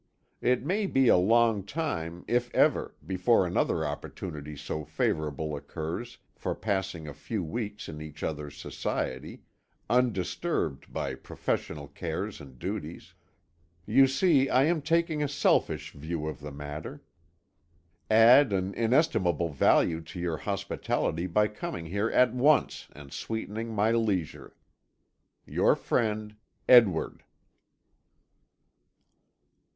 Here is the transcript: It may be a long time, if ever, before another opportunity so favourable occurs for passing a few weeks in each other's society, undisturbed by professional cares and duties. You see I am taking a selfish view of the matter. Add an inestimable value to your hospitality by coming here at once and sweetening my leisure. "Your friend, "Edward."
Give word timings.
It 0.41 0.65
may 0.65 0.87
be 0.87 1.09
a 1.09 1.15
long 1.15 1.63
time, 1.63 2.25
if 2.27 2.49
ever, 2.55 2.95
before 3.05 3.45
another 3.45 3.85
opportunity 3.85 4.57
so 4.57 4.83
favourable 4.83 5.55
occurs 5.55 6.17
for 6.35 6.55
passing 6.55 7.07
a 7.07 7.13
few 7.13 7.43
weeks 7.43 7.87
in 7.87 8.01
each 8.01 8.23
other's 8.23 8.57
society, 8.57 9.43
undisturbed 9.91 10.91
by 10.91 11.13
professional 11.13 11.87
cares 11.87 12.41
and 12.41 12.57
duties. 12.57 13.13
You 13.85 14.07
see 14.07 14.49
I 14.49 14.63
am 14.63 14.81
taking 14.81 15.21
a 15.21 15.27
selfish 15.27 15.91
view 15.91 16.25
of 16.25 16.39
the 16.39 16.51
matter. 16.51 17.03
Add 18.09 18.51
an 18.53 18.73
inestimable 18.73 19.49
value 19.49 20.01
to 20.01 20.19
your 20.19 20.37
hospitality 20.37 21.27
by 21.27 21.47
coming 21.47 21.85
here 21.85 22.09
at 22.09 22.33
once 22.33 22.87
and 22.93 23.13
sweetening 23.13 23.69
my 23.71 23.91
leisure. 23.91 24.55
"Your 25.45 25.75
friend, 25.75 26.35
"Edward." 26.67 27.23